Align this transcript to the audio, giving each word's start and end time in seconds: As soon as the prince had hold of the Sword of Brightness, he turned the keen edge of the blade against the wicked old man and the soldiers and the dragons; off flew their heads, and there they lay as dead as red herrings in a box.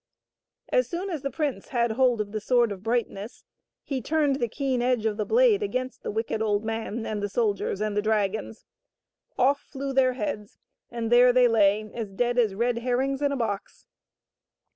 As 0.69 0.89
soon 0.89 1.11
as 1.11 1.21
the 1.21 1.29
prince 1.29 1.67
had 1.67 1.91
hold 1.91 2.21
of 2.21 2.31
the 2.31 2.41
Sword 2.41 2.71
of 2.71 2.81
Brightness, 2.81 3.43
he 3.83 4.01
turned 4.01 4.37
the 4.37 4.47
keen 4.47 4.81
edge 4.81 5.05
of 5.05 5.15
the 5.15 5.27
blade 5.27 5.61
against 5.61 6.01
the 6.01 6.09
wicked 6.09 6.41
old 6.41 6.65
man 6.65 7.05
and 7.05 7.21
the 7.21 7.29
soldiers 7.29 7.81
and 7.81 7.95
the 7.95 8.01
dragons; 8.01 8.65
off 9.37 9.59
flew 9.59 9.93
their 9.93 10.13
heads, 10.13 10.57
and 10.89 11.11
there 11.11 11.31
they 11.31 11.47
lay 11.47 11.87
as 11.93 12.09
dead 12.13 12.39
as 12.39 12.55
red 12.55 12.79
herrings 12.79 13.21
in 13.21 13.31
a 13.31 13.37
box. 13.37 13.85